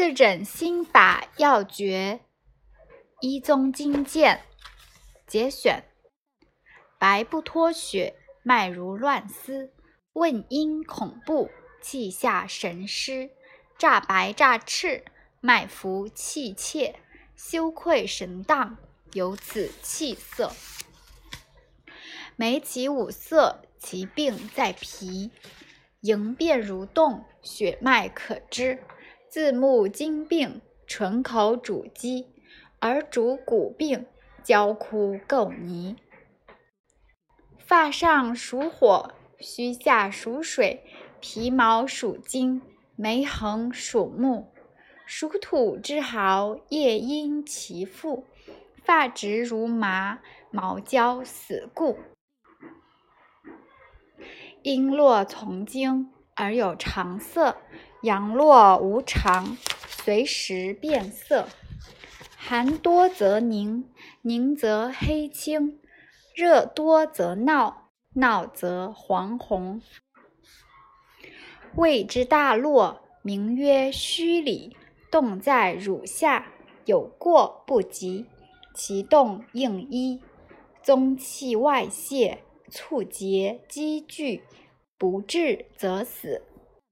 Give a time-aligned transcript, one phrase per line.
[0.00, 2.20] 四诊心法要诀，
[3.20, 4.42] 一宗金鉴
[5.26, 5.82] 节选。
[7.00, 8.14] 白不脱血，
[8.44, 9.72] 脉如乱丝，
[10.12, 11.50] 问阴恐怖，
[11.82, 13.30] 气下神失，
[13.76, 15.04] 乍白乍赤，
[15.40, 17.00] 脉浮气切，
[17.34, 18.78] 羞愧神荡，
[19.14, 20.52] 有此气色。
[22.36, 25.32] 眉起五色，其病在脾，
[26.02, 28.78] 迎变如动，血脉可知。
[29.30, 32.26] 自目金病，唇口主肌，
[32.80, 34.06] 耳主骨病，
[34.42, 35.96] 焦枯垢泥。
[37.58, 40.82] 发上属火，须下属水，
[41.20, 42.62] 皮毛属金，
[42.96, 44.50] 眉横属木。
[45.04, 48.24] 属土之豪，夜阴其腹，
[48.82, 50.20] 发直如麻，
[50.50, 51.98] 毛焦死固。
[54.62, 57.56] 璎珞从经，而有常色。
[58.02, 61.48] 阳落无常，随时变色。
[62.36, 63.90] 寒多则凝，
[64.22, 65.78] 凝则黑青；
[66.34, 69.82] 热多则闹，闹则黄红。
[71.74, 74.76] 胃之大络，名曰虚里，
[75.10, 76.46] 动在乳下，
[76.84, 78.26] 有过不及，
[78.72, 80.22] 其动应一，
[80.82, 84.44] 宗气外泄，促结积聚，
[84.98, 86.42] 不治则死。